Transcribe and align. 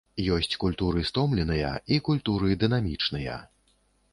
Ёсць 0.35 0.55
культуры 0.63 1.03
стомленыя 1.09 1.73
і 1.97 1.99
культуры 2.07 2.59
дынамічныя. 2.65 3.37